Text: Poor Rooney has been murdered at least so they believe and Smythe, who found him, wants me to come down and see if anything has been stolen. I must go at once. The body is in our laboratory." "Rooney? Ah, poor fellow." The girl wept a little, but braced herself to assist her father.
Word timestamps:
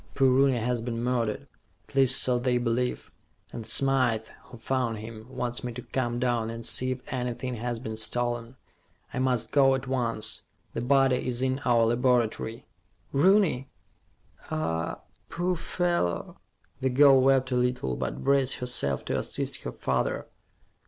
Poor 0.15 0.29
Rooney 0.29 0.57
has 0.57 0.81
been 0.81 1.03
murdered 1.03 1.45
at 1.87 1.93
least 1.93 2.23
so 2.23 2.39
they 2.39 2.57
believe 2.57 3.11
and 3.53 3.67
Smythe, 3.67 4.25
who 4.45 4.57
found 4.57 4.97
him, 4.97 5.27
wants 5.29 5.63
me 5.63 5.71
to 5.73 5.83
come 5.83 6.17
down 6.17 6.49
and 6.49 6.65
see 6.65 6.89
if 6.89 7.13
anything 7.13 7.53
has 7.57 7.77
been 7.77 7.95
stolen. 7.97 8.55
I 9.13 9.19
must 9.19 9.51
go 9.51 9.75
at 9.75 9.85
once. 9.85 10.41
The 10.73 10.81
body 10.81 11.27
is 11.27 11.43
in 11.43 11.59
our 11.65 11.85
laboratory." 11.85 12.65
"Rooney? 13.13 13.69
Ah, 14.49 15.01
poor 15.29 15.55
fellow." 15.55 16.37
The 16.79 16.89
girl 16.89 17.21
wept 17.21 17.51
a 17.51 17.55
little, 17.55 17.95
but 17.95 18.23
braced 18.23 18.55
herself 18.55 19.05
to 19.05 19.19
assist 19.19 19.57
her 19.57 19.71
father. 19.71 20.25